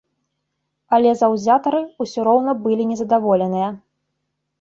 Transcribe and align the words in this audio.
Але 0.95 1.09
заўзятары 1.19 1.81
ўсё 2.05 2.19
роўна 2.29 2.51
былі 2.63 2.87
не 2.93 2.97
задаволеныя. 3.03 3.67